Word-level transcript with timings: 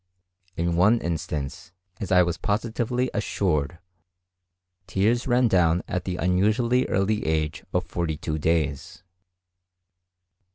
In 0.57 0.77
one 0.77 0.99
instance, 0.99 1.73
as 1.99 2.11
I 2.11 2.23
was 2.23 2.39
positively 2.39 3.11
assured, 3.13 3.77
tears 4.87 5.27
ran 5.27 5.47
down 5.47 5.83
at 5.87 6.05
the 6.05 6.15
unusually 6.17 6.87
early 6.87 7.23
age 7.27 7.63
of 7.71 7.85
42 7.85 8.39
days. 8.39 9.03